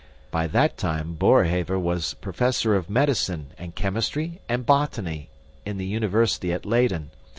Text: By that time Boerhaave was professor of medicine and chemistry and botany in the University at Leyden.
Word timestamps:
By 0.31 0.47
that 0.47 0.77
time 0.79 1.13
Boerhaave 1.13 1.69
was 1.79 2.15
professor 2.15 2.73
of 2.75 2.89
medicine 2.89 3.51
and 3.59 3.75
chemistry 3.75 4.41
and 4.49 4.65
botany 4.65 5.29
in 5.63 5.77
the 5.77 5.85
University 5.85 6.51
at 6.51 6.65
Leyden. 6.65 7.11